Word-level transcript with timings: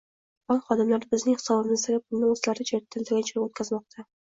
Bank 0.51 0.63
xodimlari 0.69 1.09
bizning 1.11 1.37
hisobimizdagi 1.41 2.01
pulni 2.07 2.33
o'zlari 2.33 2.69
tanlagan 2.73 3.15
joyga 3.31 3.47
o'tkazmoqda 3.47 4.11